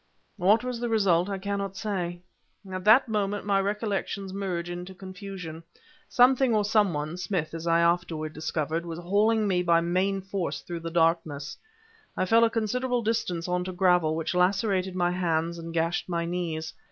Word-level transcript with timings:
What 0.37 0.63
was 0.63 0.79
the 0.79 0.89
result, 0.89 1.29
I 1.29 1.37
cannot 1.37 1.77
say. 1.77 2.21
At 2.71 2.83
that 2.85 3.05
point 3.05 3.45
my 3.45 3.61
recollections 3.61 4.33
merge 4.33 4.67
into 4.67 4.95
confusion. 4.95 5.61
Something 6.09 6.55
or 6.55 6.65
some 6.65 6.91
one 6.91 7.17
(Smith, 7.17 7.53
as 7.53 7.67
I 7.67 7.81
afterwards 7.81 8.33
discovered) 8.33 8.83
was 8.83 8.97
hauling 8.97 9.47
me 9.47 9.61
by 9.61 9.79
main 9.79 10.19
force 10.19 10.61
through 10.61 10.79
the 10.79 10.89
darkness; 10.89 11.55
I 12.17 12.25
fell 12.25 12.43
a 12.43 12.49
considerable 12.49 13.03
distance 13.03 13.47
onto 13.47 13.73
gravel 13.73 14.15
which 14.15 14.33
lacerated 14.33 14.95
my 14.95 15.11
hands 15.11 15.59
and 15.59 15.71
gashed 15.71 16.09
my 16.09 16.25
knees. 16.25 16.73